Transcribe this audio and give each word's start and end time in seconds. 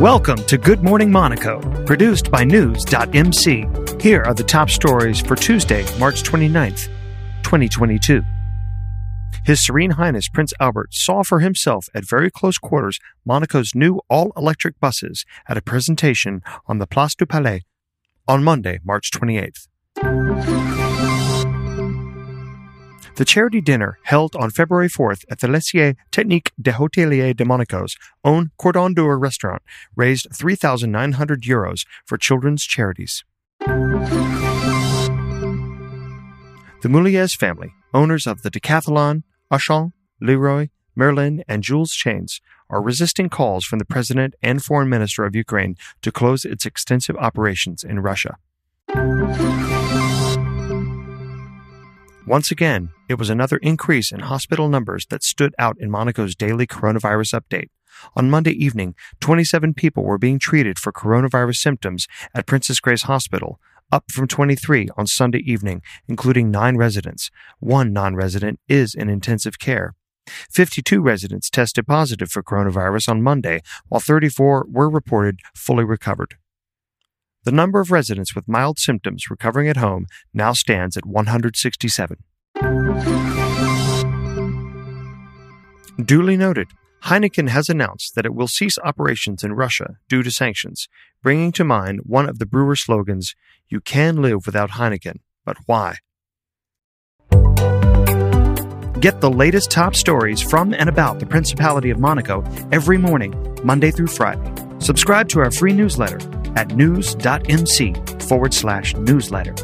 Welcome 0.00 0.44
to 0.44 0.58
Good 0.58 0.82
Morning 0.82 1.10
Monaco, 1.10 1.58
produced 1.86 2.30
by 2.30 2.44
News.mc. 2.44 3.66
Here 3.98 4.22
are 4.24 4.34
the 4.34 4.44
top 4.46 4.68
stories 4.68 5.22
for 5.22 5.36
Tuesday, 5.36 5.86
March 5.98 6.22
29th, 6.22 6.88
2022. 7.42 8.22
His 9.46 9.64
Serene 9.64 9.92
Highness 9.92 10.28
Prince 10.28 10.52
Albert 10.60 10.92
saw 10.92 11.22
for 11.22 11.40
himself 11.40 11.88
at 11.94 12.06
very 12.06 12.30
close 12.30 12.58
quarters 12.58 13.00
Monaco's 13.24 13.74
new 13.74 14.02
all 14.10 14.34
electric 14.36 14.78
buses 14.80 15.24
at 15.48 15.56
a 15.56 15.62
presentation 15.62 16.42
on 16.66 16.76
the 16.76 16.86
Place 16.86 17.14
du 17.14 17.24
Palais 17.24 17.62
on 18.28 18.44
Monday, 18.44 18.80
March 18.84 19.10
28th. 19.10 20.85
The 23.16 23.24
charity 23.24 23.62
dinner 23.62 23.98
held 24.02 24.36
on 24.36 24.50
February 24.50 24.88
4th 24.90 25.24
at 25.30 25.38
the 25.40 25.46
Lycée 25.46 25.96
Technique 26.10 26.52
des 26.60 26.72
Hôteliers 26.72 27.34
de 27.34 27.46
Monaco's 27.46 27.96
own 28.22 28.50
Cordon 28.58 28.92
d'Or 28.92 29.18
restaurant 29.18 29.62
raised 29.96 30.26
3,900 30.34 31.40
euros 31.40 31.86
for 32.04 32.18
children's 32.18 32.64
charities. 32.64 33.24
The 36.82 36.90
Mulliez 36.90 37.34
family, 37.34 37.72
owners 37.94 38.26
of 38.26 38.42
the 38.42 38.50
Decathlon, 38.50 39.22
Auchan, 39.50 39.92
Leroy, 40.20 40.68
Merlin, 40.94 41.42
and 41.48 41.62
Jules 41.62 41.92
chains, 41.92 42.42
are 42.68 42.82
resisting 42.82 43.30
calls 43.30 43.64
from 43.64 43.78
the 43.78 43.86
President 43.86 44.34
and 44.42 44.62
Foreign 44.62 44.90
Minister 44.90 45.24
of 45.24 45.34
Ukraine 45.34 45.76
to 46.02 46.12
close 46.12 46.44
its 46.44 46.66
extensive 46.66 47.16
operations 47.16 47.82
in 47.82 48.00
Russia. 48.00 48.36
Once 52.26 52.50
again, 52.50 52.90
it 53.08 53.20
was 53.20 53.30
another 53.30 53.56
increase 53.58 54.10
in 54.10 54.18
hospital 54.18 54.68
numbers 54.68 55.06
that 55.10 55.22
stood 55.22 55.54
out 55.60 55.76
in 55.78 55.88
Monaco's 55.88 56.34
daily 56.34 56.66
coronavirus 56.66 57.40
update. 57.40 57.68
On 58.16 58.28
Monday 58.28 58.50
evening, 58.50 58.96
27 59.20 59.74
people 59.74 60.02
were 60.02 60.18
being 60.18 60.40
treated 60.40 60.76
for 60.76 60.90
coronavirus 60.90 61.58
symptoms 61.58 62.08
at 62.34 62.46
Princess 62.46 62.80
Grace 62.80 63.02
Hospital, 63.02 63.60
up 63.92 64.10
from 64.10 64.26
23 64.26 64.88
on 64.96 65.06
Sunday 65.06 65.38
evening, 65.38 65.82
including 66.08 66.50
nine 66.50 66.76
residents. 66.76 67.30
One 67.60 67.92
non 67.92 68.16
resident 68.16 68.58
is 68.68 68.92
in 68.92 69.08
intensive 69.08 69.60
care. 69.60 69.94
52 70.26 71.00
residents 71.00 71.48
tested 71.48 71.86
positive 71.86 72.28
for 72.28 72.42
coronavirus 72.42 73.08
on 73.08 73.22
Monday, 73.22 73.60
while 73.88 74.00
34 74.00 74.66
were 74.68 74.90
reported 74.90 75.38
fully 75.54 75.84
recovered. 75.84 76.34
The 77.46 77.52
number 77.52 77.78
of 77.78 77.92
residents 77.92 78.34
with 78.34 78.48
mild 78.48 78.76
symptoms 78.76 79.30
recovering 79.30 79.68
at 79.68 79.76
home 79.76 80.06
now 80.34 80.52
stands 80.52 80.96
at 80.96 81.06
167. 81.06 82.16
Duly 86.04 86.36
noted, 86.36 86.66
Heineken 87.04 87.48
has 87.50 87.68
announced 87.68 88.16
that 88.16 88.26
it 88.26 88.34
will 88.34 88.48
cease 88.48 88.78
operations 88.82 89.44
in 89.44 89.52
Russia 89.52 89.98
due 90.08 90.24
to 90.24 90.30
sanctions, 90.32 90.88
bringing 91.22 91.52
to 91.52 91.62
mind 91.62 92.00
one 92.02 92.28
of 92.28 92.40
the 92.40 92.46
brewer 92.46 92.74
slogans 92.74 93.36
You 93.68 93.80
can 93.80 94.20
live 94.20 94.44
without 94.44 94.70
Heineken, 94.70 95.20
but 95.44 95.56
why? 95.66 95.98
Get 98.98 99.20
the 99.20 99.30
latest 99.32 99.70
top 99.70 99.94
stories 99.94 100.42
from 100.42 100.74
and 100.74 100.88
about 100.88 101.20
the 101.20 101.26
Principality 101.26 101.90
of 101.90 102.00
Monaco 102.00 102.42
every 102.72 102.98
morning, 102.98 103.56
Monday 103.62 103.92
through 103.92 104.08
Friday. 104.08 104.52
Subscribe 104.80 105.28
to 105.28 105.38
our 105.38 105.52
free 105.52 105.72
newsletter 105.72 106.18
at 106.56 106.74
news.mc 106.74 107.94
forward 108.22 108.52
slash 108.52 108.96
newsletter. 108.96 109.54